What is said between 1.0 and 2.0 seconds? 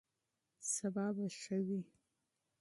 به ښه وي.